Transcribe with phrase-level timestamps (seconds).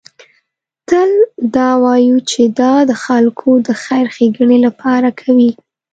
[0.89, 1.11] تل
[1.55, 5.49] دا وایو چې دا د خلکو د خیر ښېګڼې لپاره کوو.